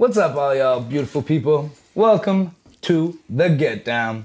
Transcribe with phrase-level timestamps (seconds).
[0.00, 1.72] What's up, all y'all beautiful people?
[1.94, 4.24] Welcome to The Get Down.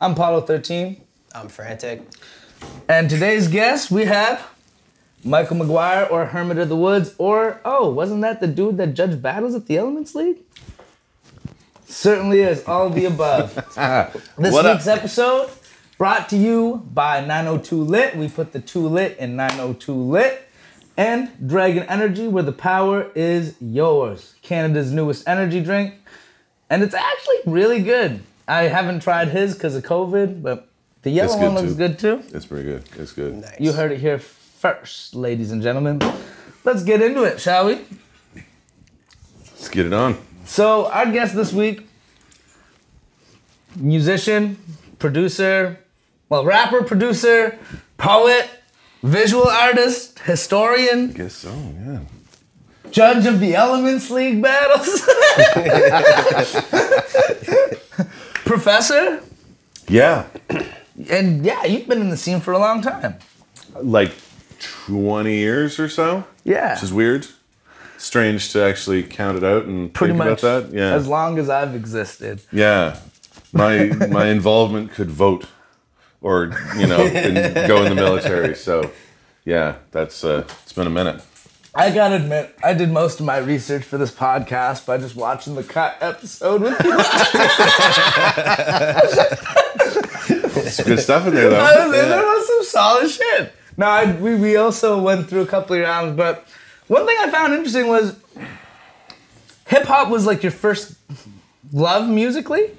[0.00, 1.00] I'm Paulo13,
[1.34, 2.00] I'm frantic.
[2.88, 4.42] and today's guest we have
[5.22, 9.20] Michael McGuire or Hermit of the Woods, or oh, wasn't that the dude that judged
[9.20, 10.38] battles at the Elements League?
[11.84, 13.54] Certainly is, all of the above.
[14.38, 14.76] This What up?
[14.78, 15.50] week's episode
[15.98, 18.16] brought to you by 902 Lit.
[18.16, 20.48] We put the 2 Lit in 902 Lit.
[20.96, 24.34] And Dragon Energy, where the power is yours.
[24.42, 25.94] Canada's newest energy drink.
[26.68, 28.22] And it's actually really good.
[28.46, 30.68] I haven't tried his because of COVID, but
[31.02, 31.78] the yellow one good looks too.
[31.78, 32.36] good too.
[32.36, 32.84] It's pretty good.
[32.98, 33.36] It's good.
[33.36, 33.60] Nice.
[33.60, 36.00] You heard it here first, ladies and gentlemen.
[36.64, 37.80] Let's get into it, shall we?
[39.44, 40.18] Let's get it on.
[40.44, 41.88] So, our guest this week
[43.76, 44.58] musician,
[44.98, 45.78] producer,
[46.28, 47.58] well, rapper, producer,
[47.96, 48.48] poet,
[49.02, 51.52] visual artist, historian, Guess so.
[51.84, 52.00] Yeah.
[52.90, 55.02] judge of the Elements League battles,
[58.44, 59.22] professor.
[59.88, 60.26] Yeah.
[61.10, 63.16] And yeah, you've been in the scene for a long time.
[63.80, 64.12] Like
[64.60, 66.24] 20 years or so.
[66.44, 66.74] Yeah.
[66.74, 67.26] Which is weird.
[67.98, 70.76] Strange to actually count it out and Pretty think much about that.
[70.76, 70.94] Yeah.
[70.94, 72.42] as long as I've existed.
[72.52, 72.98] yeah.
[73.54, 75.44] My my involvement could vote,
[76.22, 78.54] or you know, and go in the military.
[78.54, 78.90] So,
[79.44, 81.22] yeah, that's uh, it's been a minute.
[81.74, 85.54] I gotta admit, I did most of my research for this podcast by just watching
[85.54, 86.92] the cut episode with you.
[90.54, 91.56] It's good stuff in there though.
[91.60, 93.52] I was, There was some solid shit.
[93.76, 96.46] No, I, we, we also went through a couple of rounds, but
[96.88, 98.16] one thing I found interesting was
[99.66, 100.94] hip hop was like your first
[101.72, 102.70] love musically.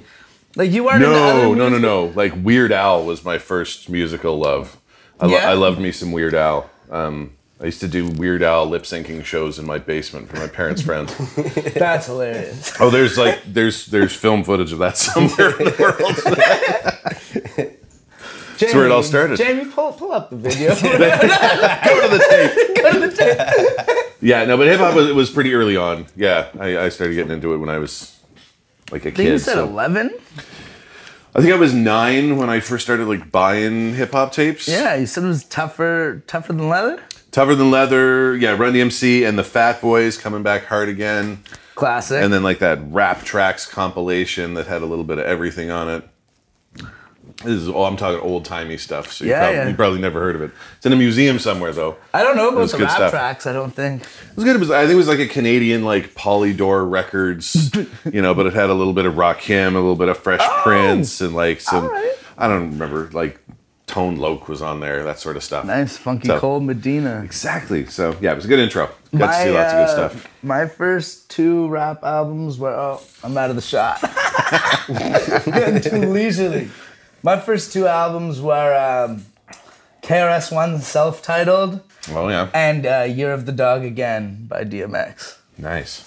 [0.56, 2.06] Like you weren't other No, no, no, no.
[2.16, 4.78] Like Weird Al was my first musical love.
[5.20, 5.50] I, lo- Yeah?
[5.50, 6.70] I loved me some Weird Al.
[6.92, 7.32] Um,
[7.62, 10.82] I used to do Weird Al lip syncing shows in my basement for my parents'
[10.82, 11.16] friends.
[11.74, 12.74] That's hilarious.
[12.80, 17.78] Oh, there's like there's there's film footage of that somewhere in the world.
[18.58, 19.38] Jamie, where it all started.
[19.38, 20.70] Jamie, pull pull up the video.
[20.70, 20.98] Go to
[22.18, 22.76] the tape.
[22.84, 24.08] Go to the tape.
[24.22, 26.06] Yeah, no, but hip hop was, was pretty early on.
[26.16, 28.13] Yeah, I, I started getting into it when I was
[28.94, 29.40] like a I think you kid.
[29.40, 30.12] said so- eleven.
[31.36, 34.68] I think I was nine when I first started like buying hip hop tapes.
[34.68, 37.02] Yeah, you said it was tougher tougher than leather.
[37.32, 41.40] Tougher Than Leather, yeah, Run DMC and the Fat Boys coming back hard again.
[41.74, 42.22] Classic.
[42.24, 45.90] and then like that rap tracks compilation that had a little bit of everything on
[45.90, 46.08] it.
[47.44, 49.68] This is oh, I'm talking old timey stuff, so you, Yeah, probably, yeah.
[49.70, 50.52] you probably never heard of it.
[50.78, 51.98] It's in a museum somewhere though.
[52.14, 53.12] I don't know about was the rap stuff.
[53.12, 53.46] tracks.
[53.46, 54.02] I don't think.
[54.04, 54.56] It was good.
[54.56, 57.72] It was, I think it was like a Canadian like Polydor Records,
[58.12, 60.48] you know, but it had a little bit of Rakim, a little bit of Fresh
[60.64, 61.86] Prince, and like some.
[61.86, 62.12] Oh, alright.
[62.38, 63.40] I don't remember like
[63.86, 65.66] Tone Loc was on there, that sort of stuff.
[65.66, 67.22] Nice, funky, So- cold Medina.
[67.24, 67.86] Exactly.
[67.86, 68.90] So yeah, it was a good intro.
[69.16, 70.28] Got to see lots of good uh, stuff.
[70.42, 74.02] My first two rap albums were oh, I'm out of the shot.
[75.46, 76.70] Getting too leisurely.
[77.24, 79.26] My first two albums were um,
[80.02, 81.80] KRS One self-titled
[82.12, 85.38] Oh yeah, and uh, Year of the Dog Again by DMX.
[85.58, 86.04] nice.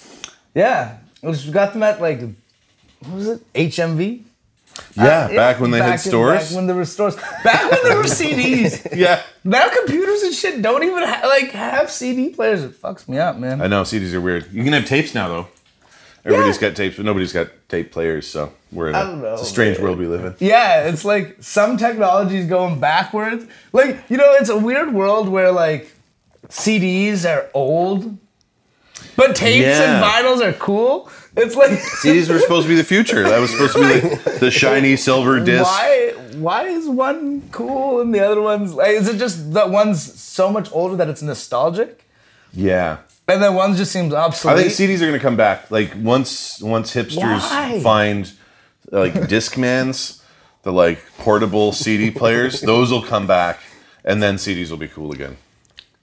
[0.54, 2.20] Yeah, we got them at like
[3.00, 4.22] what was it HMV?
[4.94, 6.48] Yeah, Uh, back when they had back in- stores.
[6.48, 7.16] back when there were stores.
[7.42, 8.94] Back when there were CDs.
[8.94, 9.22] yeah.
[9.42, 12.62] Now computers and shit don't even ha- like have CD players.
[12.62, 13.62] It fucks me up, man.
[13.62, 14.52] I know CDs are weird.
[14.52, 15.48] You can have tapes now though.
[16.26, 18.26] Everybody's got tapes, but nobody's got tape players.
[18.26, 19.84] So we're in a, know, it's a strange man.
[19.84, 20.34] world we live in.
[20.40, 23.46] Yeah, it's like some technology is going backwards.
[23.72, 25.94] Like, you know, it's a weird world where like
[26.48, 28.18] CDs are old,
[29.16, 31.10] but tapes and vinyls are cool.
[31.36, 31.70] It's like
[32.02, 33.22] CDs were supposed to be the future.
[33.22, 35.64] That was supposed to be like the shiny silver disc.
[35.64, 40.20] why why is one cool and the other one's like is it just that one's
[40.20, 42.04] so much older that it's nostalgic?
[42.52, 42.98] Yeah.
[43.28, 44.56] And then one just seems obsolete.
[44.56, 45.70] I think CDs are going to come back.
[45.70, 47.80] Like once once hipsters Why?
[47.80, 48.32] find
[48.90, 50.22] like Discmans,
[50.62, 53.60] the like portable CD players, those will come back,
[54.04, 55.36] and then CDs will be cool again.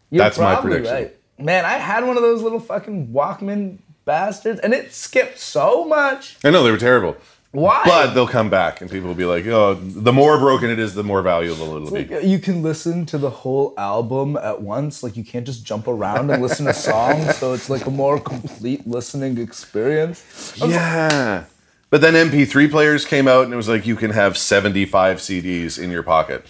[0.10, 0.94] You're That's my prediction.
[0.94, 1.16] Right.
[1.40, 6.38] Man, I had one of those little fucking Walkman bastards, and it skipped so much.
[6.44, 7.18] I know they were terrible,
[7.54, 7.84] Why?
[7.86, 10.96] but they'll come back, and people will be like, "Oh, the more broken it is,
[10.96, 14.64] the more valuable it'll be." Like, uh, you can listen to the whole album at
[14.64, 15.04] once.
[15.04, 17.38] Like you can't just jump around and listen to songs.
[17.38, 20.56] So it's like a more complete listening experience.
[20.58, 21.46] Yeah.
[21.92, 25.78] But then MP3 players came out, and it was like you can have 75 CDs
[25.78, 26.48] in your pocket.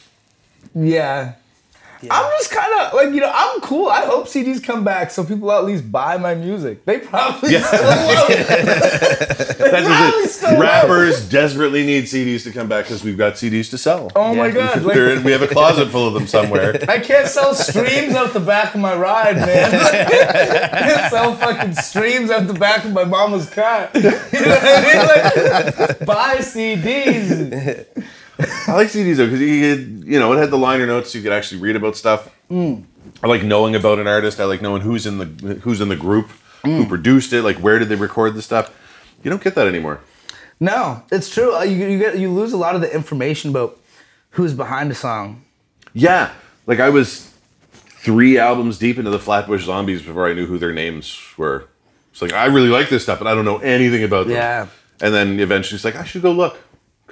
[0.73, 1.33] Yeah.
[2.11, 3.87] I'm just kind of like you know I'm cool.
[3.87, 6.85] I hope CDs come back so people at least buy my music.
[6.85, 7.61] They probably Yeah.
[7.63, 8.47] still won't.
[9.27, 10.53] That's Probably just still it.
[10.53, 10.61] won't.
[10.61, 14.11] Rappers desperately need CDs to come back because we've got CDs to sell.
[14.15, 14.81] Oh my god!
[14.83, 16.77] Like, They're in- we have a closet full of them somewhere.
[16.89, 19.73] I can't sell streams out the back of my ride, man.
[19.75, 23.89] I can't sell fucking streams out the back of my mama's car.
[23.93, 25.87] You know what I mean?
[25.87, 27.85] Like, buy CDs.
[28.67, 31.11] I like CDs though because you could, you know, it had the liner notes.
[31.11, 32.33] So you could actually read about stuff.
[32.49, 32.83] Mm.
[33.21, 34.39] I like knowing about an artist.
[34.39, 35.25] I like knowing who's in the
[35.61, 36.29] who's in the group,
[36.63, 36.77] Mm.
[36.77, 38.71] who produced it, like where did they record the stuff.
[39.23, 39.99] You don't get that anymore.
[40.59, 41.53] No, it's true.
[41.55, 43.77] Uh, You, you get you lose a lot of the information about
[44.31, 45.43] who's behind a song.
[45.93, 46.31] Yeah,
[46.65, 47.29] like I was
[47.75, 51.67] three albums deep into the Flatbush Zombies before I knew who their names were.
[52.11, 54.35] It's like I really like this stuff, but I don't know anything about them.
[54.35, 54.67] Yeah.
[55.01, 56.57] And then eventually, it's like I should go look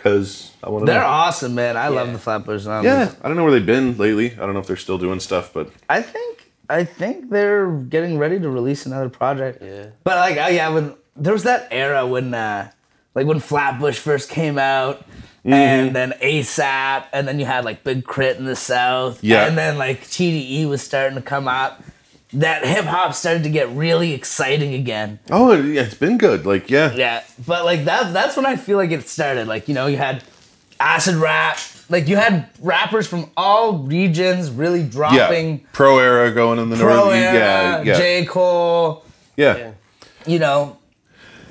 [0.02, 0.92] because I want to.
[0.92, 1.08] They're know.
[1.08, 1.78] awesome, man.
[1.78, 2.86] I love the Flatbush Zombies.
[2.92, 4.34] Yeah, I don't know where they've been lately.
[4.34, 8.18] I don't know if they're still doing stuff, but I think I think they're getting
[8.18, 9.62] ready to release another project.
[9.62, 9.88] Yeah.
[10.04, 12.72] But like, uh, yeah, when there was that era when, uh,
[13.14, 15.06] like, when Flatbush first came out,
[15.44, 15.54] Mm-hmm.
[15.54, 18.38] and then ASAP, and then you had like Big K.R.I.T.
[18.38, 19.48] in the South, Yeah.
[19.48, 21.82] and then like TDE was starting to come up.
[22.34, 25.20] That hip hop started to get really exciting again.
[25.30, 26.46] oh, yeah, it's been good.
[26.46, 29.48] Like, yeah, Yeah, but like that that's when I feel like it started.
[29.48, 30.24] Like, you know, you had
[30.80, 31.58] acid rap,
[31.90, 35.60] like you had rappers from all regions really dropping.
[35.60, 37.16] yeah, pro era going in the Pro north.
[37.16, 38.26] Era, yeah, yeah, J.
[38.26, 39.04] Cole,
[39.36, 39.58] yeah.
[39.58, 39.72] Yeah.
[40.26, 40.78] you know,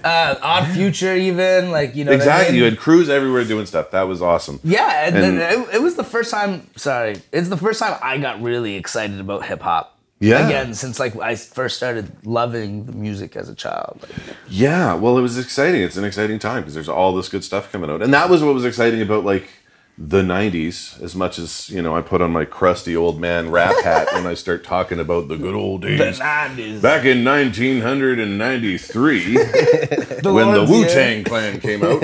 [0.03, 2.53] uh, Odd Future even, like, you know what I Exactly.
[2.55, 2.59] mean?
[2.59, 3.91] You had crews everywhere doing stuff.
[3.91, 4.59] That was awesome.
[4.65, 6.67] Yeah, and, And- then it, it was the first time.
[6.77, 9.99] Sorry, it's the first time I got really excited about hip hop.
[10.21, 10.47] Yeah.
[10.47, 14.01] Again, since like I first started loving the music as a child.
[14.03, 15.81] Like, Yeah, well, it was exciting.
[15.81, 18.43] It's an exciting time because there's all this good stuff coming out, and that was
[18.43, 19.49] what was exciting about like
[19.97, 21.03] the '90s.
[21.03, 24.27] As much as you know, I put on my crusty old man rap hat when
[24.27, 30.53] I start talking about the good old the days nineties, back in 1993 the when
[30.53, 30.85] the Wu.
[30.85, 32.03] Tang Clan came out.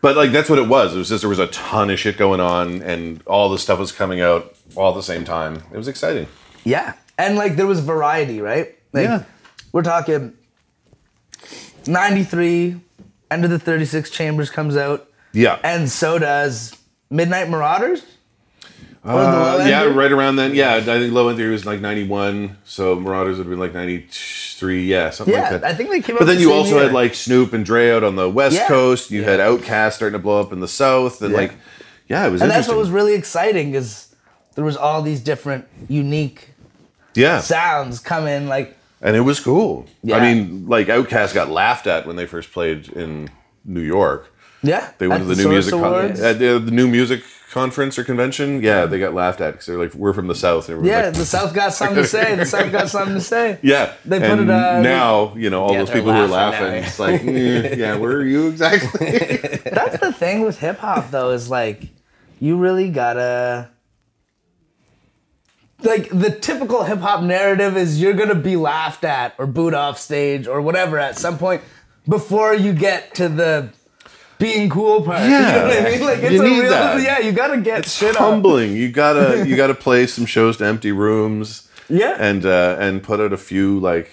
[0.00, 0.94] But like that's what it was.
[0.94, 3.80] It was just there was a ton of shit going on, and all the stuff
[3.80, 5.64] was coming out all at the same time.
[5.72, 6.28] It was exciting.
[6.64, 8.74] Yeah, and like there was variety, right?
[8.92, 9.22] Like, Yeah.
[9.72, 10.34] we're talking
[11.86, 12.80] '93.
[13.30, 16.76] Enter the 36 Chambers comes out, Yeah, and so does
[17.10, 18.02] Midnight Marauders.
[19.04, 20.54] Uh, yeah, right around then.
[20.54, 23.72] Yeah, I think Low End Theory was like 91, so Marauders would have been like
[23.74, 25.64] 93, yeah, something Yeah, like that.
[25.64, 26.20] I think they came out.
[26.20, 26.84] but then the you also year.
[26.84, 28.68] had like Snoop and Dre out on the West Yeah.
[28.68, 29.10] Coast.
[29.10, 31.36] You had Outkast starting to blow up in the South, and Yeah.
[31.38, 31.52] like,
[32.06, 34.08] yeah, it was and that's what was really exciting is
[34.54, 36.50] there was all these different unique
[37.14, 39.86] yeah, sounds coming like and it was cool.
[40.02, 40.16] Yeah.
[40.16, 43.28] I mean, like Outkast got laughed at when they first played in
[43.64, 44.32] New York.
[44.62, 47.98] yeah They went to the, the new music con- at the, the new music conference
[47.98, 48.62] or convention.
[48.62, 50.68] Yeah, they got laughed at because they're like, we're from the South.
[50.68, 53.58] And yeah like, the south got something to say the south got something to say
[53.62, 55.34] Yeah, They put and it, uh, now.
[55.34, 56.86] You know all Yeah, those people who are laughing now.
[56.86, 59.18] It's like, eh, yeah, where are you exactly?
[59.64, 61.88] that's the thing with hip-hop though is like
[62.38, 63.71] you really gotta
[65.84, 70.46] like the typical hip-hop narrative is you're gonna be laughed at or booed off stage
[70.46, 71.62] or whatever at some point
[72.08, 73.68] before you get to the
[74.38, 75.22] being cool part.
[75.24, 76.00] you know what I mean?
[76.00, 77.02] Like it's You a need real that.
[77.02, 78.32] yeah, you gotta get shit on.
[78.32, 78.74] Humbling.
[78.76, 81.68] You gotta you gotta play some shows to empty rooms.
[81.88, 82.16] Yeah.
[82.18, 84.10] and uh, and put out a few like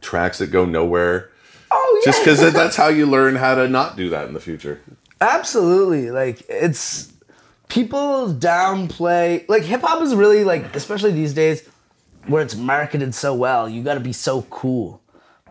[0.00, 1.30] tracks that go nowhere.
[1.70, 2.10] Oh yeah.
[2.12, 4.80] Just because that's how you learn how to not do that in the future.
[5.20, 6.10] Absolutely.
[6.10, 7.12] Like it's
[7.68, 11.68] people downplay like hip hop is really like especially these days
[12.26, 15.00] where it's marketed so well, you got to be so cool.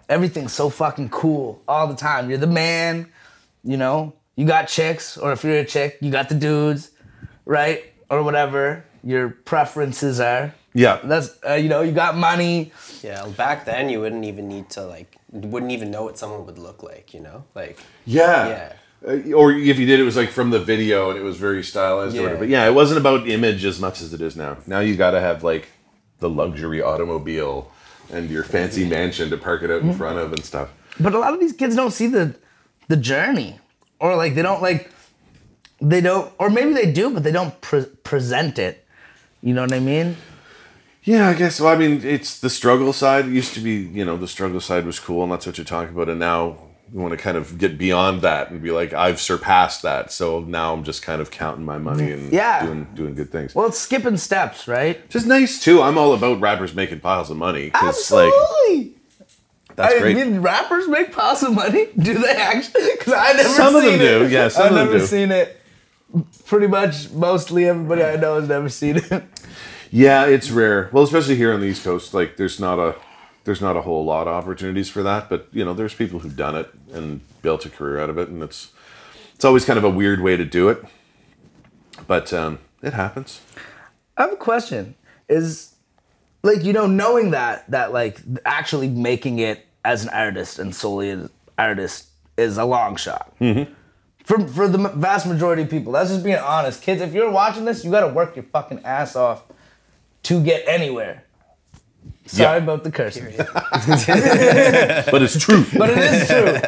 [0.09, 2.29] Everything's so fucking cool all the time.
[2.29, 3.07] You're the man,
[3.63, 4.13] you know?
[4.35, 6.91] You got chicks or if you're a chick, you got the dudes,
[7.45, 7.83] right?
[8.09, 10.53] Or whatever your preferences are.
[10.73, 12.73] Yeah, That's uh, you know, you got money.
[13.01, 16.59] Yeah, back then you wouldn't even need to like, wouldn't even know what someone would
[16.59, 17.45] look like, you know?
[17.55, 18.71] Like, yeah.
[18.71, 21.63] Uh, or if you did, it was like from the video and it was very
[21.63, 22.15] stylized.
[22.15, 22.23] Yeah.
[22.23, 22.39] whatever.
[22.39, 24.57] But yeah, it wasn't about image as much as it is now.
[24.67, 25.67] Now you got to have like
[26.19, 27.71] the luxury automobile
[28.11, 29.97] and your fancy mansion to park it out in Mm-hmm.
[29.97, 30.69] front of and stuff.
[30.99, 32.35] But a lot of these kids don't see the
[32.87, 33.59] the journey,
[33.99, 34.89] or like they don't like
[35.81, 38.85] they don't, or maybe they do, but they don't pre- present it.
[39.41, 40.15] You know what I mean?
[41.03, 41.59] Yeah, I guess.
[41.59, 43.25] Well, I mean, it's the struggle side.
[43.25, 45.65] It used to be, you know, the struggle side was cool, and that's what you're
[45.65, 46.09] talking about.
[46.09, 46.57] And now
[46.93, 50.11] you want to kind of get beyond that and be like, I've surpassed that.
[50.11, 52.65] So now I'm just kind of counting my money and Yeah.
[52.65, 53.55] doing doing good things.
[53.55, 55.01] Well, it's skipping steps, right?
[55.03, 55.81] Which is nice too.
[55.81, 58.31] I'm all about rappers making piles of money because, like,
[59.75, 60.15] that's I great.
[60.15, 61.87] mean, rappers make piles of money.
[61.97, 62.91] Do they actually?
[62.97, 63.97] Because I never Some of them it.
[63.97, 64.27] do.
[64.29, 65.05] Yeah, some I've of them never do.
[65.05, 65.59] seen it.
[66.45, 69.23] pretty much mostly everybody I know has never seen it.
[69.91, 70.89] Yeah, it's rare.
[70.93, 72.95] Well, especially here on the East Coast, like there's not a
[73.45, 75.29] there's not a whole lot of opportunities for that.
[75.29, 78.27] But you know, there's people who've done it and built a career out of it,
[78.27, 78.73] and it's
[79.33, 80.83] it's always kind of a weird way to do it.
[82.07, 83.41] But um, it happens.
[84.17, 84.95] I have a question.
[85.29, 85.73] Is
[86.43, 91.11] like you know knowing that that like actually making it as an artist and solely
[91.11, 93.33] an artist is a long shot.
[93.39, 93.71] Mm-hmm.
[94.23, 96.81] For for the vast majority of people, that's just being honest.
[96.81, 99.43] Kids, if you're watching this, you got to work your fucking ass off
[100.23, 101.24] to get anywhere.
[102.27, 102.63] Sorry Yeah.
[102.63, 103.25] about the cursing,
[105.11, 105.63] But it's true.
[105.77, 106.59] but it is true,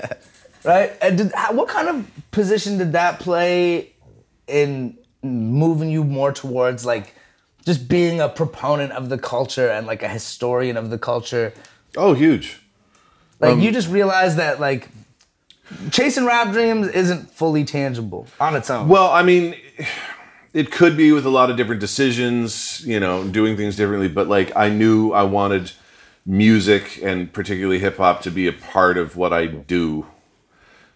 [0.72, 0.94] right?
[1.02, 3.92] And did, how, what kind of position did that play
[4.48, 7.16] in moving you more towards like
[7.66, 11.54] just being a proponent of the culture and like a historian of the culture?
[11.98, 12.60] oh, huge.
[13.40, 14.90] Like Um, you just realize that like
[15.92, 18.88] chasing rap dreams isn't fully tangible on its own.
[18.88, 19.56] Well, I mean,
[20.58, 24.08] it could be with a lot of different decisions, you know, doing things differently.
[24.08, 25.72] But like, I knew I wanted
[26.26, 30.08] music and particularly hip hop to be a part of what I do.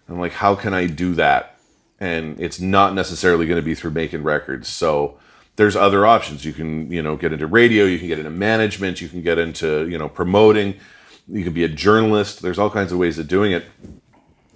[0.09, 1.57] I'm like, how can I do that?
[1.99, 4.67] And it's not necessarily going to be through making records.
[4.67, 5.17] So
[5.57, 6.43] there's other options.
[6.43, 7.85] You can, you know, get into radio.
[7.85, 8.99] You can get into management.
[8.99, 10.79] You can get into, you know, promoting.
[11.27, 12.41] You can be a journalist.
[12.41, 13.65] There's all kinds of ways of doing it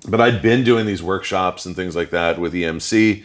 [0.07, 3.24] but I'd been doing these workshops and things like that with EMC,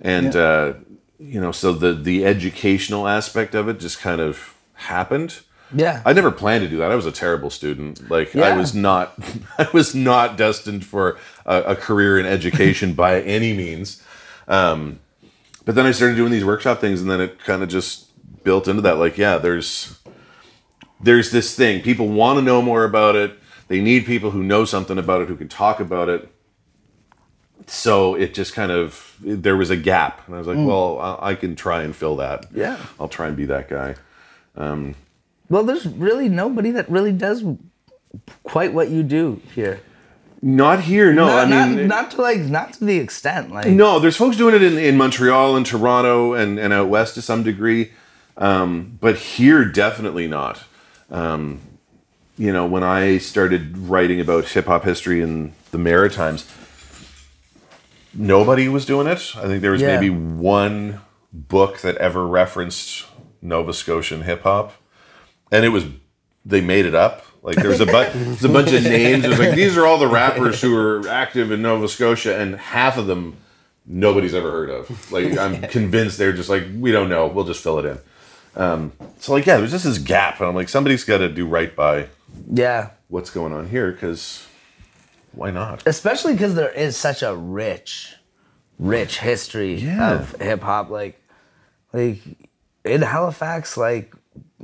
[0.00, 0.40] and Yeah.
[0.40, 0.74] uh,
[1.20, 5.40] you know, so the the educational aspect of it just kind of happened.
[5.74, 6.02] yeah.
[6.04, 6.90] I never planned to do that.
[6.90, 8.10] I was a terrible student.
[8.10, 9.18] Like I was not,
[9.58, 14.02] I was not destined for a, a career in education by any means.
[14.48, 15.00] Um,
[15.66, 18.06] but then I started doing these workshop things, and then it kind of just
[18.42, 18.96] built into that.
[18.96, 19.98] Like, yeah, there's
[21.00, 21.82] there's this thing.
[21.82, 23.38] People want to know more about it.
[23.68, 26.32] They need people who know something about it, who can talk about it.
[27.66, 31.30] So it just kind of there was a gap, and I was like, well, I,
[31.30, 32.46] I can try and fill that.
[32.54, 32.78] Yeah.
[32.98, 33.94] I'll try and be that guy.
[35.48, 37.44] well, there's really nobody that really does
[38.44, 39.80] quite what you do here.
[40.42, 41.26] Not here, no.
[41.26, 43.98] not, I mean, not, not to like not to the extent like no.
[43.98, 47.42] There's folks doing it in, in Montreal and Toronto and, and out west to some
[47.42, 47.90] degree,
[48.38, 50.62] um, but here definitely not.
[51.10, 51.60] Um,
[52.38, 56.50] you know, when I started writing about hip hop history in the Maritimes,
[58.14, 59.32] nobody was doing it.
[59.36, 59.94] I think there was Yeah.
[60.00, 61.00] maybe one
[61.32, 63.06] book that ever referenced
[63.42, 64.72] Nova Scotian hip hop,
[65.52, 65.84] and it was
[66.44, 67.24] they made it up.
[67.42, 69.24] Like there was a bunch, there's a bunch of names.
[69.24, 72.56] It was like these are all the rappers who are active in Nova Scotia, and
[72.56, 73.36] half of them
[73.86, 75.12] nobody's ever heard of.
[75.12, 77.26] Like I'm convinced they're just like we don't know.
[77.28, 77.98] We'll just fill it in.
[78.56, 81.46] Um, so like yeah, there's just this gap, and I'm like somebody's got to do
[81.46, 82.08] right by
[82.52, 84.46] yeah what's going on here because
[85.32, 85.82] why not?
[85.86, 88.14] especially because there is such a rich
[88.78, 90.12] rich history Yeah.
[90.14, 91.20] of hip-hop like
[91.92, 92.18] like
[92.84, 94.14] in halifax like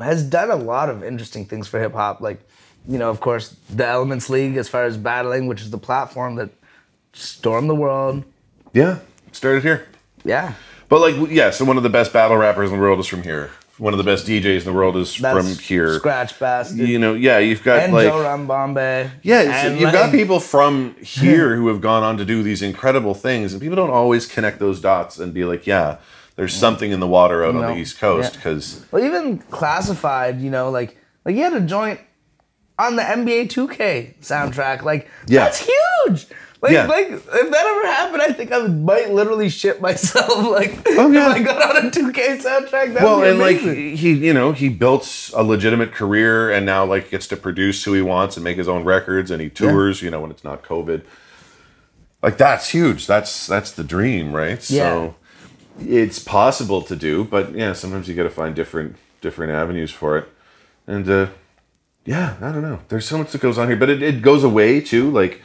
[0.01, 2.41] has done a lot of interesting things for hip-hop like
[2.89, 6.37] you know of course the elements league as far as battling which is the platform
[6.37, 6.51] that
[7.13, 8.25] stormed the world
[8.73, 8.99] Yeah,
[9.33, 9.87] started here.
[10.25, 10.53] yeah
[10.89, 13.23] But like, yeah, so one of the best battle rappers in the world is from
[13.23, 13.51] here.
[13.79, 16.01] One of the best DJs in the world is that's from here.
[16.01, 20.11] Skratch Bastid You know, yeah, you've got and like, joe ram bombay yeah, you've got
[20.11, 23.91] people from here who have gone on to do these incredible things, and people don't
[23.91, 25.99] always connect those dots and be like, yeah,
[26.37, 28.37] there's something in the water out on the East Coast Yeah.
[28.39, 32.01] because Well, even classified, you know, like like you had a joint
[32.79, 34.83] on the NBA 2K soundtrack.
[34.83, 35.45] Like Yeah.
[35.45, 35.67] that's
[36.07, 36.27] huge.
[36.63, 36.87] Like, Yeah.
[36.87, 40.27] like if that ever happened, I think I might literally shit myself.
[40.51, 41.31] Like Oh, yeah.
[41.31, 44.33] if I got on a 2K soundtrack, that well, would be and like he, you
[44.33, 48.37] know, he built a legitimate career, and now like gets to produce who he wants
[48.37, 50.01] and make his own records, and he tours.
[50.03, 51.03] You know, when it's not COVID,
[52.23, 53.07] like that's huge.
[53.07, 54.59] That's that's the dream, right?
[54.71, 54.83] Yeah.
[54.91, 55.15] So
[55.81, 60.17] it's possible to do, but yeah, sometimes you got to find different different avenues for
[60.17, 60.29] it,
[60.87, 61.27] and uh,
[62.07, 62.81] yeah, I don't know.
[62.89, 65.11] There's so much that goes on here, but it, it goes away too.
[65.11, 65.43] Like,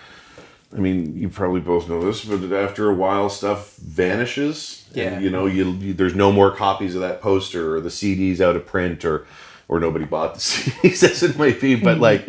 [0.74, 4.88] I mean, you probably both know this, but after a while, stuff vanishes.
[4.94, 5.14] Yeah.
[5.14, 8.40] And, you know, you, you there's no more copies of that poster, or the CDs
[8.40, 9.26] out of print, or
[9.68, 11.76] or nobody bought the CDs as it might be.
[11.76, 12.26] But like,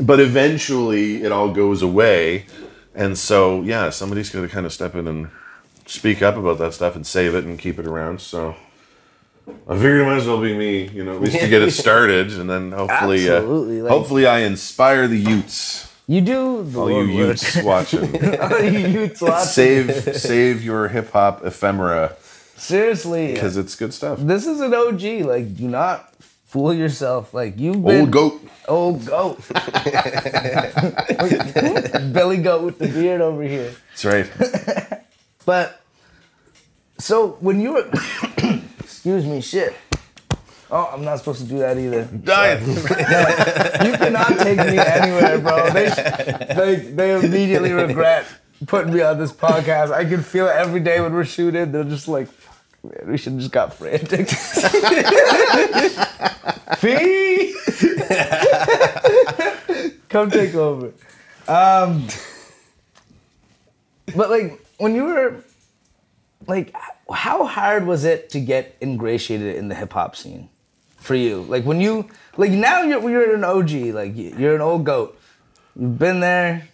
[0.00, 2.46] but eventually, it all goes away,
[2.94, 5.28] and so yeah, somebody's got to kind of step in and
[5.86, 8.20] speak up about that stuff and save it and keep it around.
[8.20, 8.56] So.
[9.66, 11.70] I figured it might as well be me, you know, at least to get it
[11.86, 16.90] started, and then hopefully, uh, like- hopefully, I inspire the Utes, you do the all
[16.90, 17.26] you.
[17.28, 18.00] Utes watching.
[18.40, 19.46] all you Utes watching.
[19.46, 22.16] save, save your hip hop ephemera
[22.56, 24.18] Seriously, because it's good stuff.
[24.20, 25.02] this is an OG.
[25.26, 26.12] Like, do not
[26.46, 27.32] fool yourself.
[27.32, 28.42] Like you've been Old goat.
[28.66, 29.38] Old goat.
[32.12, 33.72] Billy goat with the beard over here.
[33.90, 34.26] That's right.
[35.46, 35.80] But
[36.98, 37.90] So when you were,
[38.80, 39.74] excuse me, shit.
[40.70, 42.04] Oh, I'm not supposed to do that either.
[42.04, 42.64] Dying.
[43.86, 45.70] You cannot take me anywhere, bro.
[45.70, 45.88] They,
[46.54, 48.26] they, they immediately regret
[48.66, 49.92] putting me on this podcast.
[49.92, 51.72] I can feel it every day when we're shooting.
[51.72, 54.28] They're just like, "Fuck, man, we should have just got frantic.
[56.78, 57.54] Fee,
[60.08, 60.92] come take over.
[61.46, 62.06] Um,
[64.14, 65.42] but like when you were
[66.46, 66.74] like,
[67.10, 70.50] how hard was it to get ingratiated in the hip hop scene
[71.08, 71.42] for you?
[71.42, 75.18] Like when you like now you're you're an OG, like you're an old goat.
[75.74, 76.68] You've been there.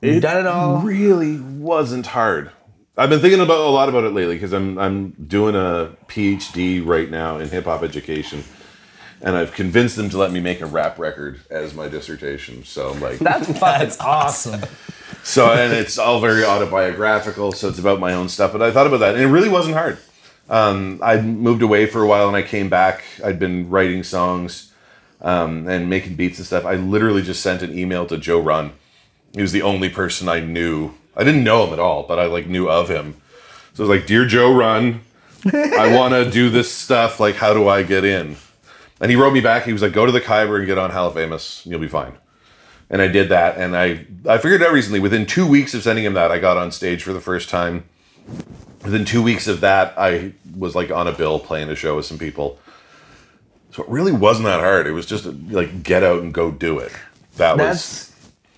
[0.00, 0.78] You've done it all.
[0.78, 2.50] really wasn't hard.
[2.96, 6.84] I've been thinking about a lot about it lately because I'm I'm doing a PhD
[6.84, 8.42] right now in hip hop education,
[9.20, 12.64] and I've convinced them to let me make a rap record as my dissertation.
[12.64, 14.62] So I'm like, That's fucking awesome.
[15.22, 17.52] so and it's all very autobiographical.
[17.52, 18.52] So it's about my own stuff.
[18.52, 19.98] But I thought about that, and it really wasn't hard.
[20.50, 23.04] Um, I moved away for a while, and I came back.
[23.24, 24.72] I'd been writing songs
[25.22, 26.64] um, and making beats and stuff.
[26.64, 28.72] I literally just sent an email to Jorun.
[29.32, 30.92] He was the only person I knew.
[31.16, 33.14] I didn't know him at all, but I like knew of him.
[33.74, 35.00] So I was like, "Dear Jorun,
[35.52, 37.20] I want to do this stuff.
[37.20, 38.36] Like, how do I get in?"
[39.00, 39.64] And he wrote me back.
[39.64, 42.14] He was like, "Go to the Khyber and get on and You'll be fine."
[42.92, 44.98] And I did that, and I I figured out recently.
[44.98, 47.84] Within two weeks of sending him that, I got on stage for the first time.
[48.82, 52.06] Within two weeks of that, I was like on a bill playing a show with
[52.06, 52.58] some people.
[53.72, 54.86] So it really wasn't that hard.
[54.86, 56.92] It was just like get out and go do it.
[57.36, 58.10] That was That's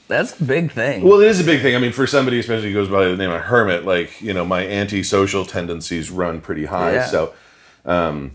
[0.09, 1.03] that's a big thing.
[1.03, 1.75] well, it is a big thing.
[1.75, 4.45] I mean, for somebody especially who goes by the name of Hermit, like you know,
[4.45, 6.95] my antisocial tendencies run pretty high.
[6.95, 7.07] Yeah.
[7.07, 7.35] So,
[7.85, 8.33] um,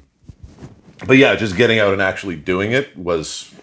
[1.05, 3.53] but yeah, just getting out and actually doing it was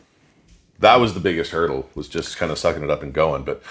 [0.79, 1.89] that was the biggest hurdle.
[1.95, 3.45] Was just kind of sucking it up and going.
[3.45, 3.63] But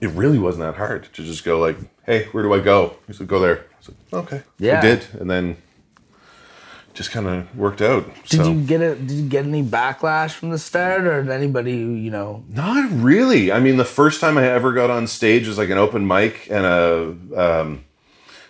[0.00, 3.12] it really wasn't that hard to just go like, "Hey, where do I go?" He
[3.12, 4.78] said, "Go there." I said, "Okay." Yeah.
[4.78, 5.56] I did, and then
[6.98, 8.04] just kind of worked out.
[8.28, 8.50] did so.
[8.50, 9.06] you get it?
[9.06, 12.44] Did you get any backlash from the start, or did anybody who you know?
[12.48, 13.52] Not really.
[13.52, 16.48] I mean, the first time I ever got on stage was like an open mic
[16.50, 17.84] and a um,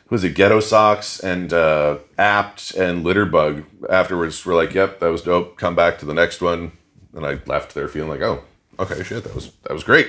[0.06, 0.34] who was it?
[0.34, 3.64] Ghettosocks and uh, Apt and Litterbug.
[3.90, 5.58] Afterwards, were like, "Yep, that was dope.
[5.58, 6.72] Come back to the next one."
[7.14, 8.44] And I left there feeling like, "Oh,
[8.78, 10.08] okay, shit, that was that was great."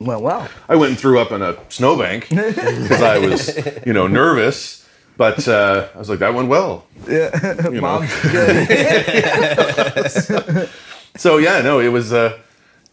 [0.00, 4.06] Well, well, I went and threw up in a snowbank because I was, you know,
[4.06, 4.82] nervous.
[5.16, 6.86] But uh, I was like, that went well.
[7.08, 7.30] yeah.
[7.66, 7.80] You know?
[7.82, 8.68] Mom's good.
[11.16, 12.12] So yeah, no, it was.
[12.12, 12.38] Uh,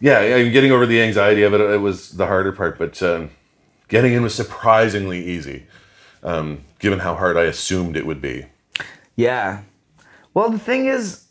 [0.00, 2.78] yeah, I'm getting over the anxiety of it, it was the harder part.
[2.78, 3.30] But um,
[3.88, 5.66] getting in was surprisingly easy,
[6.22, 8.46] um, given how hard I assumed it would be.
[9.16, 9.62] Yeah.
[10.34, 11.24] Well, the thing is,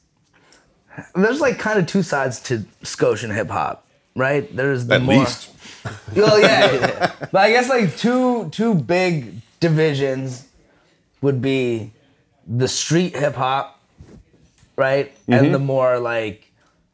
[1.16, 4.54] there's like kind of two sides to Scotian hip hop, right?
[4.56, 5.20] There's the At more.
[5.20, 5.50] least,
[6.16, 7.12] Well, yeah.
[7.32, 10.48] but I guess like two two big divisions
[11.22, 11.92] would be
[12.48, 13.80] the street hip hop,
[14.76, 15.52] right, and mm-hmm.
[15.54, 16.52] the more like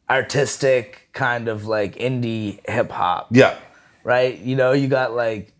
[0.08, 3.56] artistic kind of like indie hip hop, yeah,
[4.04, 4.38] right?
[4.38, 5.52] You know, you got like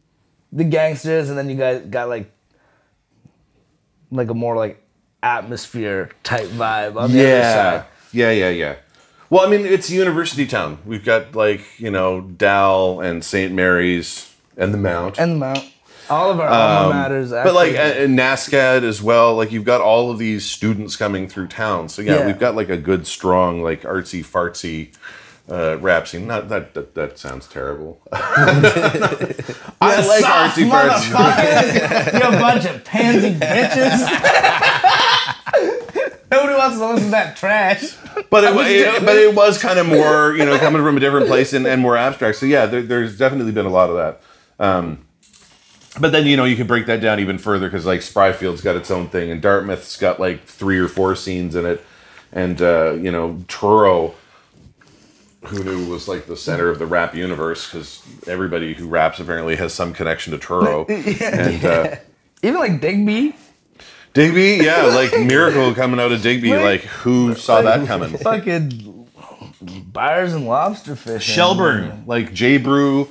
[0.53, 2.31] the gangsters, and then you got got like
[4.11, 4.83] like a more like
[5.23, 7.85] atmosphere type vibe on the other yeah, side.
[8.13, 8.75] yeah, yeah, yeah.
[9.31, 10.79] Well, I mean, it's a university town.
[10.87, 13.53] We've got like you know Dal and St.
[13.53, 15.19] Mary's and the Mount.
[15.19, 15.65] And the mount.
[16.11, 17.37] All of our alma maters.
[17.37, 19.35] Um, but like and NASCAD as well.
[19.37, 21.91] Like you've got all of these students coming through town.
[21.91, 22.27] So yeah, Yeah.
[22.27, 24.95] we've got like a good, strong, like artsy fartsy
[25.51, 26.27] uh, rap scene.
[26.27, 28.01] Not that that, that sounds terrible.
[28.13, 28.21] I
[29.83, 31.11] like artsy fartsy.
[31.13, 32.13] motherfuckers.
[32.15, 34.09] you a bunch of pansy bitches.
[36.31, 37.95] Nobody wants to listen to that trash.
[38.31, 41.01] But it, was it- but it was kind of more, you know, coming from a
[41.01, 42.37] different place and, and more abstract.
[42.39, 44.21] So yeah, there, there's definitely been a lot of that.
[44.65, 45.05] Um,
[46.01, 48.77] but then you know you can break that down even further because like Spryfield's got
[48.77, 51.85] its own thing, and Dartmouth's got like three or four scenes in it,
[52.33, 54.15] and uh, you know Truro,
[55.47, 59.57] who knew was like the center of the rap universe because everybody who raps apparently
[59.57, 60.85] has some connection to Truro.
[60.89, 61.97] And uh,
[62.43, 63.35] Even like Digby.
[64.19, 68.19] Digby, yeah, like Miracle coming out of Digby, like who saw that coming?
[68.19, 69.07] Fucking
[69.93, 71.35] buyers and lobster fishing.
[71.35, 73.09] Shelburne, like J Brew,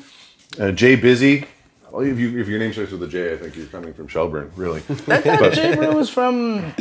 [0.60, 1.46] uh, J Busy.
[1.90, 4.10] Well, if, you, if your name starts with a J, I think you're coming from
[4.10, 4.82] Shelburne, really.
[5.06, 6.74] But- Jay Brew was from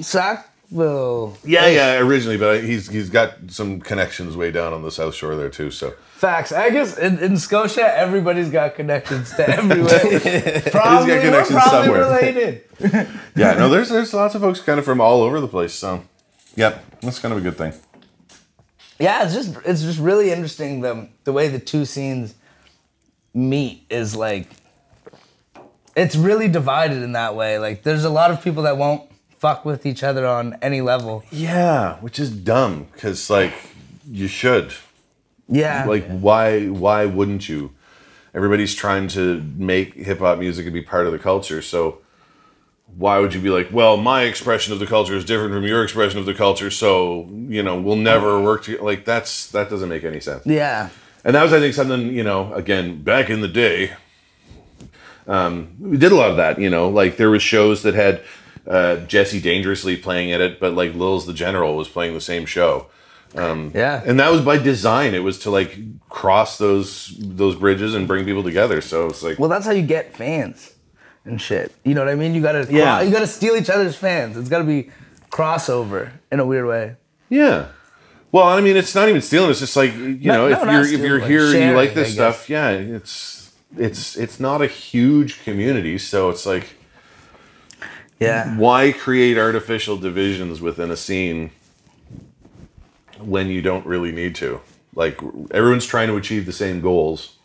[0.00, 1.36] Sackville.
[1.44, 5.36] yeah, yeah, originally, but he's he's got some connections way down on the South Shore
[5.36, 5.70] there too.
[5.70, 6.52] So Facts.
[6.52, 10.60] I guess in, in Scotia, everybody's got connections to everywhere.
[10.70, 12.00] probably, we're connections probably somewhere.
[12.00, 12.64] related.
[13.36, 15.74] yeah, no, there's there's lots of folks kind of from all over the place.
[15.74, 16.04] So,
[16.54, 17.74] yep, that's kind of a good thing.
[19.00, 22.34] Yeah, it's just it's just really interesting the the way the two scenes
[23.34, 24.48] meet is like
[25.96, 27.58] it's really divided in that way.
[27.58, 31.24] Like there's a lot of people that won't fuck with each other on any level.
[31.32, 33.52] Yeah, which is dumb because like
[34.08, 34.74] you should.
[35.48, 35.84] Yeah.
[35.86, 37.72] Like why why wouldn't you?
[38.34, 41.98] Everybody's trying to make hip hop music and be part of the culture, so
[42.96, 45.82] why would you be like, well, my expression of the culture is different from your
[45.82, 48.82] expression of the culture, so you know we'll never work together.
[48.82, 50.46] Like that's that doesn't make any sense.
[50.46, 50.90] yeah.
[51.26, 52.52] And that was, I think, something you know.
[52.52, 53.94] Again, back in the day,
[55.26, 56.60] um, we did a lot of that.
[56.60, 58.22] You know, like there was shows that had
[58.66, 62.44] uh, Jesse Dangerously playing at it, but like Lil's the General was playing the same
[62.46, 62.86] show,
[63.36, 64.02] Um, yeah.
[64.06, 65.14] and that was by design.
[65.14, 65.76] It was to like
[66.08, 68.80] cross those those bridges and bring people together.
[68.80, 70.72] So it's like, Well, that's how you get fans
[71.24, 71.74] and shit.
[71.84, 72.34] You know what I mean?
[72.34, 73.02] You gotta Yeah.
[73.02, 74.36] you gotta steal each other's fans.
[74.36, 74.90] It's gotta be
[75.30, 76.96] crossover in a weird way.
[77.28, 77.66] yeah.
[78.30, 79.50] Well, I mean, it's not even stealing.
[79.50, 81.76] It's just like you No- know, no, if you're if you're like here and you
[81.76, 85.98] like this stuff, yeah, it's it's it's not a huge community.
[85.98, 86.74] So it's like.
[88.20, 88.56] Yeah.
[88.56, 91.50] why create artificial divisions within a scene
[93.26, 94.60] when you don't really need to?
[94.94, 97.36] Like everyone's trying to achieve the same goals.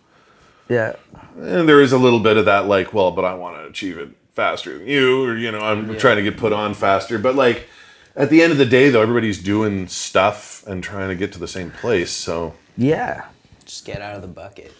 [0.67, 0.95] Yeah.
[1.37, 3.97] And there is a little bit of that like, well, but I want to achieve
[3.97, 7.35] it faster than you or you know, I'm trying to get put on faster, but
[7.35, 7.67] like
[8.15, 11.39] at the end of the day though, everybody's doing stuff and trying to get to
[11.39, 12.11] the same place.
[12.11, 13.25] So, Yeah.
[13.65, 14.73] Just get out of the bucket.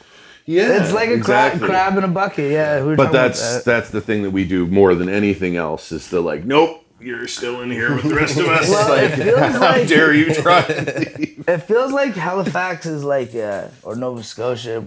[0.46, 0.82] yeah.
[0.82, 2.52] It's like a crab, crab in a bucket.
[2.52, 2.84] Yeah.
[2.84, 3.66] we But that's that.
[3.66, 7.28] that's the thing that we do more than anything else is the like, nope, you're
[7.28, 8.70] still in here with the rest of us.
[8.70, 10.88] Well, it like, feels how like- dare you try and
[11.20, 11.44] leave?
[11.48, 14.86] It feels like Halifax is like, uh, or Nova Scotia.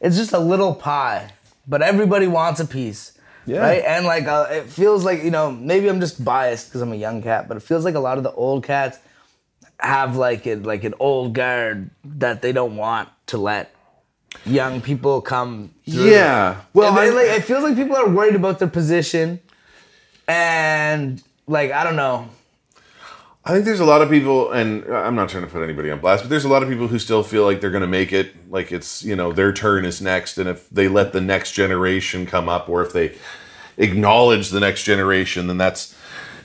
[0.00, 1.32] It's just a little pie,
[1.66, 3.12] but everybody wants a piece.
[3.46, 3.58] Yeah.
[3.60, 3.82] Right?
[3.84, 6.96] And like, uh, it feels like, you know, maybe I'm just biased because I'm a
[6.96, 8.98] young cat, but it feels like a lot of the old cats
[9.80, 13.74] have like it, like an old guard that they don't want to let
[14.46, 16.10] young people come through.
[16.10, 16.60] Yeah.
[16.74, 19.40] Well, they, I- like, it feels like people are worried about their position.
[20.26, 22.28] And like, I don't know.
[23.44, 26.00] I think there's a lot of people, and I'm not trying to put anybody on
[26.00, 28.12] blast, but there's a lot of people who still feel like they're going to make
[28.12, 31.52] it, like it's you know their turn is next, and if they let the next
[31.52, 33.16] generation come up, or if they
[33.78, 35.94] acknowledge the next generation, then that's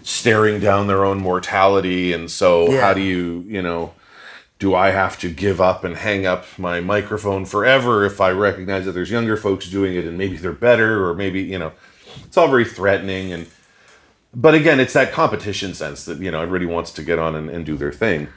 [0.03, 2.13] staring down their own mortality.
[2.13, 2.81] And so, Yeah.
[2.81, 3.93] how do you, you know,
[4.59, 8.85] do I have to give up and hang up my microphone forever if I recognize
[8.85, 11.73] that there's younger folks doing it and maybe they're better, or maybe you know,
[12.25, 13.47] it's all very threatening and
[14.35, 17.49] but again, it's that competition sense that you know everybody wants to get on and,
[17.49, 18.27] and do their thing.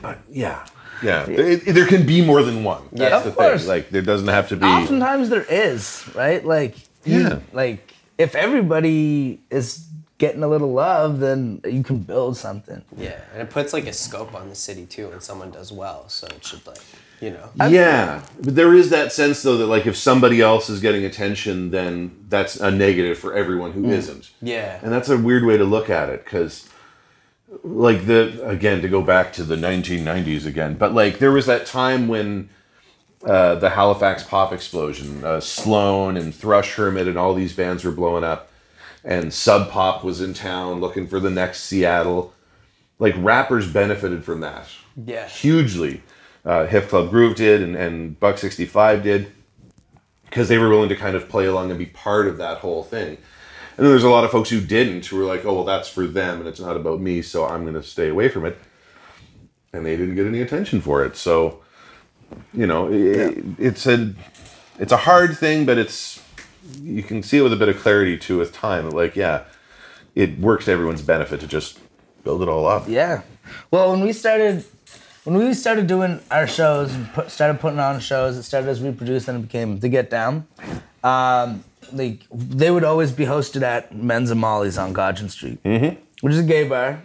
[0.00, 0.64] But yeah,
[1.02, 2.82] yeah, It- it- there can be more than one.
[2.92, 3.60] That's Yeah, of the course.
[3.62, 3.68] thing.
[3.68, 4.66] Like there doesn't have to be.
[4.66, 6.44] Oftentimes there is, right?
[6.44, 7.38] Like, you- Yeah.
[7.52, 9.86] like if everybody is
[10.18, 12.82] getting a little love, then you can build something.
[12.96, 16.08] Yeah, and it puts like a scope on the city too when someone does well.
[16.08, 16.78] So it should like,
[17.22, 17.68] you know.
[17.68, 21.70] Yeah, but there is that sense though that like if somebody else is getting attention,
[21.70, 24.80] then that's a negative for everyone who not Yeah.
[24.82, 26.68] And that's a weird way to look at it because,
[27.62, 31.64] like, the again, to go back to the 1990s again, but like, there was that
[31.64, 32.50] time when
[33.24, 37.92] uh, the Halifax pop explosion, uh, Sloan and Thrush Hermit and all these bands were
[37.92, 38.50] blowing up,
[39.04, 42.34] and Sub Pop was in town looking for the next Seattle.
[42.98, 45.28] Like, rappers benefited from that Yeah.
[45.28, 46.02] hugely.
[46.44, 49.32] Uh, Hip Club Groove did, and, and Buck 65 did,
[50.24, 52.82] because they were willing to kind of play along and be part of that whole
[52.82, 53.18] thing.
[53.76, 55.88] And then there's a lot of folks who didn't, who were like, oh, well, that's
[55.88, 58.58] for them and it's not about me, so I'm going to stay away from it.
[59.72, 61.16] And they didn't get any attention for it.
[61.16, 61.62] So,
[62.52, 64.12] you know, it, it's a
[64.78, 66.22] it's a hard thing, but it's
[66.82, 68.90] you can see it with a bit of clarity too with time.
[68.90, 69.44] Like, yeah,
[70.14, 71.78] it works to everyone's benefit to just
[72.24, 72.84] build it all up.
[72.86, 73.22] Yeah.
[73.70, 74.64] Well, when we started,
[75.24, 78.80] when we started doing our shows, and put, started putting on shows, it started as
[78.80, 80.46] we produced, and it became the Get Down.
[81.04, 86.00] Um, like they would always be hosted at Men's and Molly's on Gottingen Street, mm-hmm.
[86.20, 87.02] which is a gay bar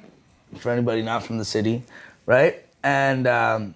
[0.57, 1.83] for anybody not from the city,
[2.25, 2.63] right?
[2.83, 3.75] And um,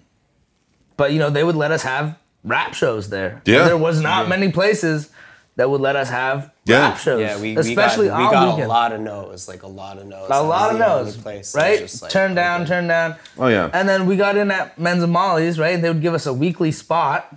[0.96, 3.42] but you know they would let us have rap shows there.
[3.44, 3.64] Yeah.
[3.64, 5.10] there was not many places
[5.56, 6.88] that would let us have Yeah.
[6.90, 8.64] rap shows, Yeah, we, especially we got, we got weekends.
[8.66, 10.26] a lot of no's, like a lot of no's.
[10.26, 11.94] A That lot of the only no's, place right?
[12.02, 12.68] like, turn down, okay.
[12.68, 13.16] turn down.
[13.38, 13.68] Oh, yeah.
[13.72, 15.80] And then we got in at Men's and Molly's, right?
[15.80, 17.34] They would give us a weekly spot,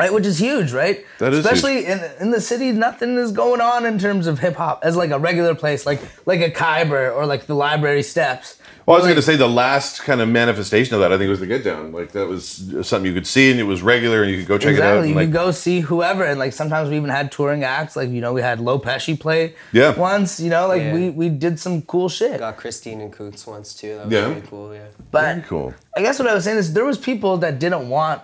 [0.00, 0.12] right?
[0.12, 1.04] Which is huge, right?
[1.18, 4.56] That is Especially in in the city, nothing is going on in terms of hip
[4.56, 8.56] hop as like a regular place, like like a Khyber or like the Library Steps.
[8.86, 11.28] Well, I was going to say the last kind of manifestation of that, I think,
[11.28, 11.92] was the Get Down.
[11.92, 12.44] Like that was
[12.82, 15.04] something you could see, and it was regular, and you could go check it out.
[15.04, 15.08] Exactly.
[15.10, 17.94] You like, could go see whoever, and like sometimes we even had touring acts.
[17.94, 19.54] Like you know, we had Low Pesci play.
[19.72, 19.94] Yeah.
[19.94, 20.94] Once, you know, like Yeah.
[20.94, 22.38] we we did some cool shit.
[22.40, 23.92] Got Christine and Coots once too.
[23.96, 24.28] That was Yeah.
[24.28, 24.74] really cool.
[24.74, 24.86] Yeah.
[25.12, 25.74] But Very cool.
[25.96, 28.22] I guess what I was saying is there was people that didn't want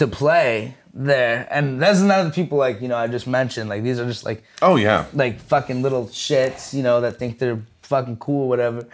[0.00, 3.68] to play, there, and that's none of the people like you know I just mentioned.
[3.68, 5.04] Like these are just like Oh yeah.
[5.12, 8.86] like fucking little shits, you know, that think they're fucking cool, whatever.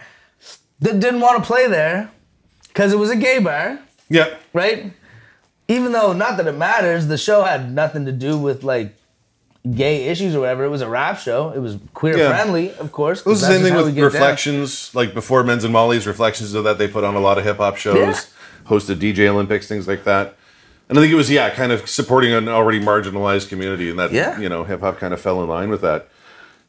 [0.81, 2.11] That didn't want to play there
[2.69, 3.79] because it was a gay bar,
[4.11, 4.35] Yeah.
[4.53, 4.93] right?
[5.69, 8.95] Even though, not that it matters, the show had nothing to do with like
[9.75, 10.65] gay issues or whatever.
[10.65, 11.51] It was a rap show.
[11.51, 12.29] It was queer Yeah.
[12.29, 13.21] friendly, of course.
[13.21, 14.13] It was the same thing with get down.
[14.13, 17.45] reflections, like before Men's and Molly's reflections of that they put on a lot of
[17.45, 18.21] hip hop shows, Yeah.
[18.71, 20.37] hosted DJ Olympics, things like that.
[20.89, 24.13] And I think it was yeah, kind of supporting an already marginalized community, and that
[24.13, 24.39] Yeah.
[24.39, 26.09] you know hip hop kind of fell in line with that.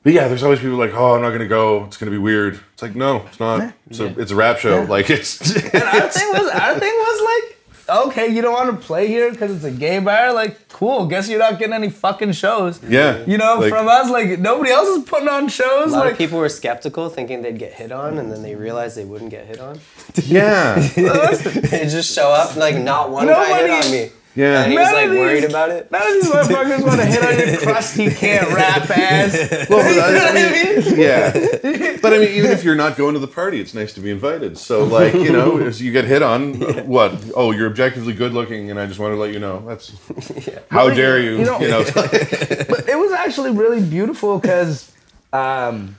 [0.04, 1.84] But yeah, there's always people like, oh, I'm not gonna go.
[1.86, 2.60] It's gonna be weird.
[2.74, 3.74] It's like no, it's not.
[3.90, 4.84] It's a it's a rap show.
[4.84, 5.40] Like it's
[5.74, 7.47] And our thing was, our thing was like,
[7.90, 10.34] okay, you don't want to play here because it's a gay bar.
[10.34, 11.06] Like, cool.
[11.08, 12.82] Guess you're not getting any fucking shows.
[12.84, 13.24] yeah.
[13.26, 15.92] You know, like, from us, like nobody else is putting on shows.
[15.94, 18.56] A lot Like, of people were skeptical, thinking they'd get hit on, and then they
[18.56, 19.80] realized they wouldn't get hit on.
[20.26, 24.10] yeah, they just show up, like not one guy hit on me.
[24.38, 24.64] Yeah.
[24.64, 25.92] And he was like these- worried about it.
[25.92, 29.68] None of these motherfuckers want to hit on your crusty can't rap ass.
[29.70, 31.00] Well, but You know I, I what I mean, mean?
[31.00, 31.98] yeah.
[32.02, 34.12] But I mean, even if you're not going to the party, it's nice to be
[34.12, 34.58] invited.
[34.58, 36.54] So, like, you know, as you get hit on,
[36.88, 37.32] what?
[37.36, 39.64] Oh, you're objectively good looking, and I just want to let you know.
[39.68, 39.90] That's
[40.72, 41.38] how Well, dare you?
[41.40, 44.92] you know- you know, But it was actually really beautiful because,
[45.34, 45.98] um,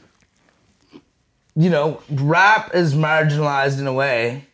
[1.57, 4.45] you know, rap is marginalized in a way.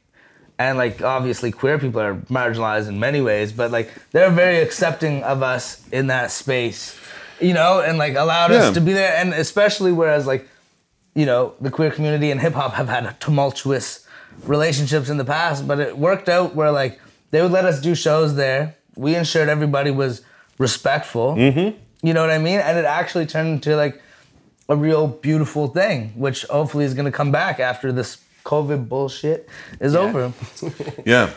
[0.59, 5.23] And like obviously queer people are marginalized in many ways, but like they're very accepting
[5.25, 6.97] of us in that space,
[7.41, 8.59] you know, and like allowed Yeah.
[8.69, 9.17] us to be there.
[9.17, 10.49] And especially whereas like,
[11.15, 14.07] you know, the queer community and hip hop have had tumultuous
[14.45, 17.01] relationships in the past, but it worked out where like
[17.33, 18.77] they would let us do shows there.
[18.97, 20.23] We ensured everybody was
[20.59, 21.35] respectful.
[21.35, 21.77] Mm-hmm.
[22.07, 22.61] You know what I mean?
[22.61, 24.01] And it actually turned into like
[24.69, 29.49] a real beautiful thing, which hopefully is going to come back after this COVID bullshit
[29.81, 30.33] is over.
[31.07, 31.31] yeah.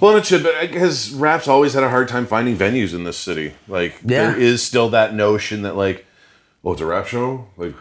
[0.00, 3.04] Well, and it should, but because rap's always had a hard time finding venues in
[3.04, 3.54] this city.
[3.66, 4.30] Like, Yeah.
[4.32, 6.06] there is still that notion that, like,
[6.64, 7.46] oh, it's a rap show?
[7.56, 7.74] Like,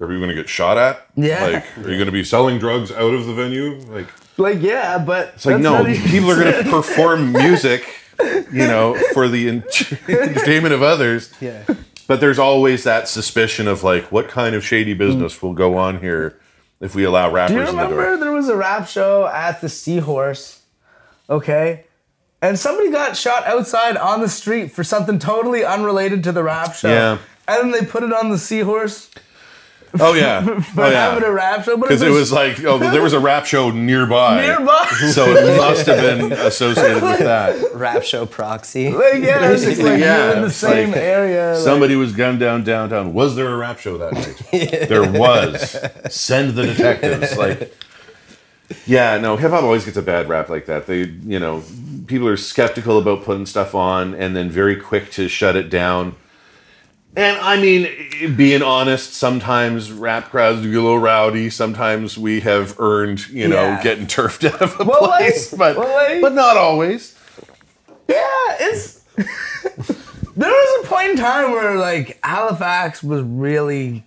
[0.00, 1.06] are you going to get shot at?
[1.16, 1.44] Yeah.
[1.44, 3.78] Like, are you going to be selling drugs out of the venue?
[3.90, 7.88] Like, Like, yeah, but It's like no, people are going to perform music,
[8.20, 9.64] you know, for the en-
[10.08, 11.32] entertainment of others.
[11.40, 11.64] Yeah.
[12.06, 16.00] But there's always that suspicion of like, what kind of shady business will go on
[16.00, 16.38] here
[16.80, 18.16] if we allow rappers Do you the remember door?
[18.18, 20.60] there was a rap show at the Seahorse?
[21.28, 21.84] Okay.
[22.42, 26.74] And somebody got shot outside on the street for something totally unrelated to the rap
[26.74, 26.88] show.
[26.88, 27.18] Yeah.
[27.48, 29.10] And then they put it on the Seahorse
[30.00, 31.32] Oh yeah, for oh having a yeah.
[31.32, 31.76] rap show.
[31.76, 34.86] But Because it was like, oh, there was a rap show nearby, nearby.
[35.12, 37.74] so it must have been associated with that.
[37.74, 38.90] Rap show proxy.
[38.90, 41.52] like, yeah, it's just like Yeah, in the same like area.
[41.54, 43.14] like- Somebody was gunned down downtown.
[43.14, 44.42] Was there a rap show that night?
[44.88, 45.76] There was.
[46.10, 47.36] Send the detectives.
[47.36, 47.74] Like,
[48.86, 50.86] yeah, no, hip hop always gets a bad rap like that.
[50.86, 51.62] They, you know,
[52.06, 56.16] people are skeptical about putting stuff on and then very quick to shut it down.
[57.16, 61.48] And I mean, being honest, sometimes rap crowds do get a little rowdy.
[61.48, 63.82] Sometimes we have earned, you know, Yeah.
[63.82, 67.14] getting turfed out of a Well, like- place, but well, like- but not always.
[68.08, 68.18] Yeah,
[68.60, 69.00] it's.
[70.36, 74.04] there was a point in time where like Halifax was really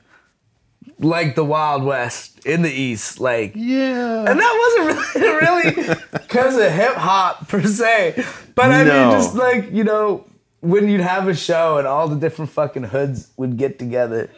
[0.99, 3.53] like the Wild West in the East, like.
[3.55, 4.25] Yeah.
[4.29, 8.23] And that wasn't really really because of hip hop per se,
[8.55, 9.09] but I No.
[9.09, 10.25] mean just like you know
[10.61, 14.29] when you'd have a show and all the different fucking hoods would get together,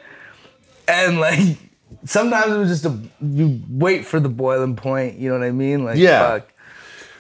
[0.88, 1.58] and like
[2.06, 5.52] sometimes it was just a you wait for the boiling point, you know what I
[5.52, 5.84] mean?
[5.86, 6.28] Like Yeah.
[6.40, 6.48] fuck.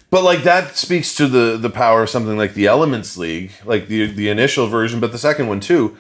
[0.09, 3.87] But like that speaks to the the power of something like the Elements League, like
[3.87, 5.97] the the initial version, but the second one too.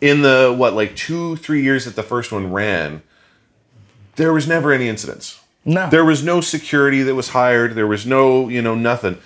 [0.00, 3.02] In the what like two three years that the first one ran,
[4.16, 5.40] there was never any incidents.
[5.66, 5.88] No.
[5.88, 7.74] There was no security that was hired.
[7.74, 9.18] There was no you know nothing.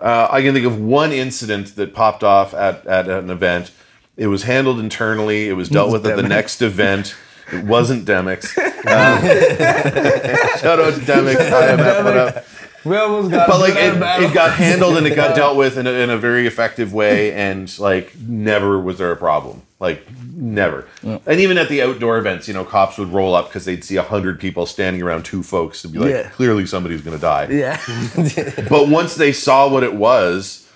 [0.00, 3.72] Uh, I can think of one incident that popped off at at an event.
[4.16, 5.48] It was handled internally.
[5.48, 7.14] It was dealt with at the next event.
[7.52, 8.56] It wasn't Demix.
[8.78, 9.20] Um,
[10.60, 11.34] shout out to Demix.
[11.34, 12.44] IMF, what up?
[12.84, 15.86] We almost got but like it, it got handled and it got dealt with in
[15.86, 20.06] a, in a very effective way and like never was there a problem like
[20.40, 20.86] never.
[21.02, 23.96] And even at the outdoor events you know cops would roll up because they'd see
[23.96, 26.28] a hundred people standing around two folks and be like Yeah.
[26.30, 27.48] clearly somebody's gonna die.
[27.50, 27.80] Yeah.
[28.68, 30.68] but once they saw what it was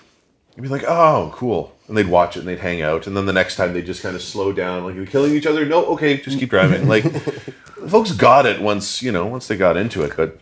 [0.55, 1.73] you'd be like oh cool.
[1.87, 3.07] And they'd watch it and they'd hang out.
[3.07, 5.45] And then the next time they'd just kind of slow down like you're killing each
[5.45, 5.65] other?
[5.65, 6.87] No okay just keep driving.
[6.87, 7.03] Like
[7.87, 10.13] folks got it once you know once they got into it.
[10.17, 10.39] But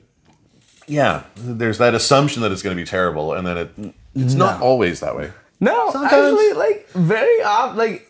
[0.87, 4.61] yeah there's that assumption that it's going to be terrible and then it it's not
[4.61, 5.31] always that way.
[5.59, 7.77] No, Sometimes- actually, like very off.
[7.77, 8.07] Like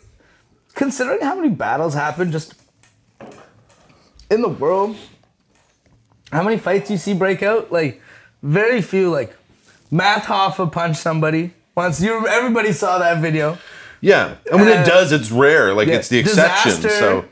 [0.75, 2.53] considering how many battles happen just
[4.29, 4.95] in the world,
[6.31, 8.01] how many fights you see break out, like
[8.41, 9.09] very few.
[9.09, 9.35] Like
[9.89, 13.57] Math Hoffa punched somebody Once you, everybody saw that video.
[14.03, 15.73] Yeah, and when Uh, it does, it's rare.
[15.75, 16.71] Like yeah, it's the exception.
[16.81, 16.89] disaster.
[16.89, 17.25] So,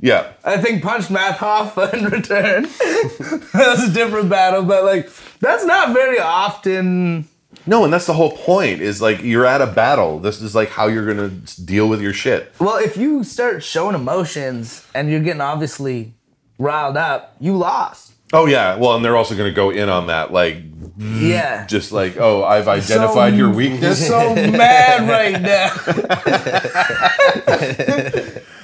[0.00, 2.62] yeah, I think punched Math Hoffa in return.
[3.52, 7.28] that's a different battle, but like that's not very often.
[7.66, 8.80] No, and that's the whole point.
[8.80, 10.18] Is like you're at a battle.
[10.20, 11.28] This is like how you're gonna
[11.64, 12.52] deal with your shit.
[12.60, 16.14] Well, if you start showing emotions and you're getting obviously
[16.58, 18.12] riled up, you lost.
[18.32, 20.58] Oh yeah, well, and they're also gonna go in on that, like
[20.98, 21.66] Yeah.
[21.66, 24.06] just like, oh, I've identified So- your weakness.
[24.06, 25.70] So mad right now.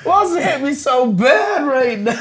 [0.05, 2.21] Wants to hit me so bad right now.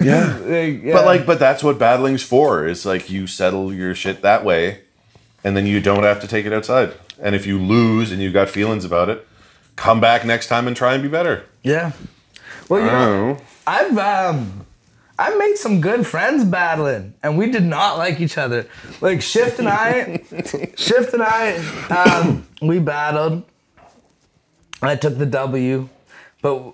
[0.00, 0.36] yeah.
[0.48, 0.92] Like, yeah.
[0.92, 2.66] But like, but that's what battling's for.
[2.66, 4.82] Is like you settle your shit that way,
[5.48, 6.92] and then you don't have to take it outside.
[7.18, 9.26] And if you lose and you got feelings about it,
[9.76, 11.46] come back next time and try and be better.
[11.62, 11.92] yeah.
[12.68, 13.40] Well, you know, know.
[13.66, 14.66] I've um
[15.18, 18.66] I made some good friends battling, and we did not like each other.
[19.00, 20.22] Like Shift and I,
[20.76, 21.56] Shift and I,
[21.88, 23.42] um, we battled.
[24.82, 25.88] I took the W,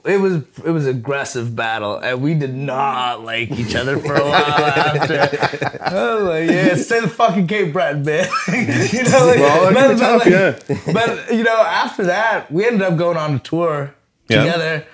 [0.02, 0.34] but it was
[0.64, 5.78] it was aggressive battle, and we did not like each other for a while after.
[5.82, 8.28] I was like, yeah, stay the fucking Cape Breton, man.
[8.48, 10.32] you know, like, Well, but- but, tough, like-
[10.86, 10.92] yeah.
[10.92, 13.94] but you know, after that, we ended up going on a tour
[14.28, 14.44] Yeah.
[14.44, 14.86] together.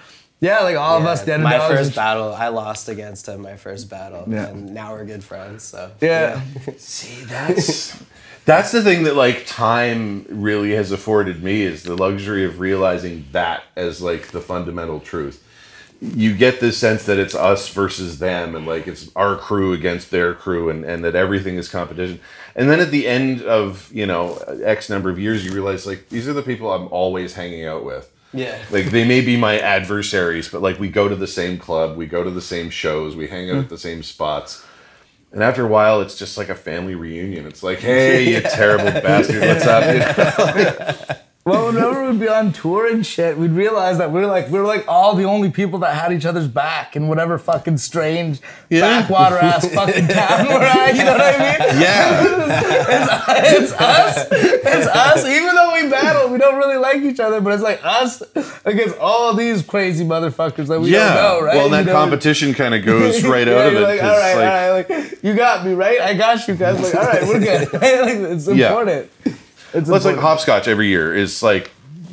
[0.43, 1.81] Yeah, like all of us, the my underdogs.
[1.89, 3.43] first battle, I lost against him.
[3.43, 4.47] My first battle, Yeah.
[4.49, 5.65] and now we're good friends.
[5.65, 6.41] So yeah.
[6.79, 8.03] See, that's
[8.45, 13.27] that's the thing that like time really has afforded me is the luxury of realizing
[13.33, 15.47] that as like the fundamental truth.
[16.01, 20.11] You get this sense that it's us versus them and like it's our crew against
[20.11, 22.21] their crew and, and that everything is competition.
[22.57, 26.09] And then at the end of, you know, X number of years you realize like
[26.09, 28.11] these are the people I'm always hanging out with.
[28.33, 31.99] yeah, Like they may be my adversaries, but like we go to the same club,
[31.99, 33.61] we go to the same shows, we hang out hmm.
[33.61, 34.65] at the same spots.
[35.33, 37.47] And after a while, it's just like a family reunion.
[37.47, 39.85] It's like, hey, you terrible bastard, what's up?
[39.95, 41.17] You know?
[41.51, 44.85] Well, whenever we'd be on tour and shit, we'd realize that we're like we're like
[44.87, 48.83] all the only people that had each other's back in whatever fucking strange Yeah.
[49.01, 50.95] backwater ass fucking town we're at.
[50.95, 51.81] You know what I mean?
[51.81, 52.25] Yeah,
[53.57, 54.29] It's us.
[54.31, 55.25] It's us.
[55.27, 58.23] Even though we battle, we don't really like each other, but it's like us
[58.65, 61.15] against all these crazy motherfuckers that we yeah.
[61.15, 61.57] don't know, right?
[61.57, 63.81] Well, and You that know, competition kind of goes right yeah, out of it.
[63.81, 66.01] Like, all right, like, all right, like you got me, right?
[66.01, 66.81] I got you guys.
[66.81, 67.73] Like, all right, we're good.
[67.73, 69.01] like, it's Yeah.
[69.75, 71.15] It's Well, it's like hopscotch every year.
[71.15, 71.71] Is like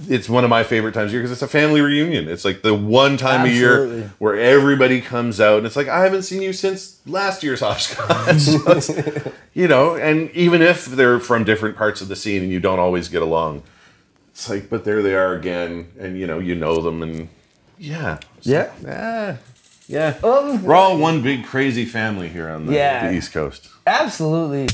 [0.09, 2.29] it's one of my favorite times of year because it's a family reunion.
[2.29, 6.03] It's like the one time a year where everybody comes out and it's like I
[6.03, 8.37] haven't seen you since last year's hopscotch.
[8.81, 12.59] So you know, and even if they're from different parts of the scene and you
[12.59, 13.63] don't always get along,
[14.29, 17.27] it's like but there they are again, and you know you know them and
[17.79, 18.71] yeah, Yeah.
[18.87, 19.37] ah,
[19.87, 20.15] yeah.
[20.23, 23.09] Um, We're all one big crazy family here on the, Yeah.
[23.09, 23.69] the East Coast.
[23.85, 24.67] Absolutely.